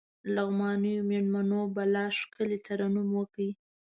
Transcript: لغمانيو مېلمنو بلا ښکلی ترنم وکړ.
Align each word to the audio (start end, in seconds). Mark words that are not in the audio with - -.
لغمانيو 0.35 1.01
مېلمنو 1.11 1.59
بلا 1.75 2.05
ښکلی 2.19 2.57
ترنم 2.67 3.07
وکړ. 3.13 3.39